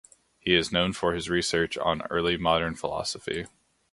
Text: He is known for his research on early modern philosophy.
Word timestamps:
He 0.39 0.55
is 0.55 0.71
known 0.71 0.93
for 0.93 1.13
his 1.13 1.29
research 1.29 1.77
on 1.77 2.01
early 2.09 2.35
modern 2.35 2.73
philosophy. 2.73 3.45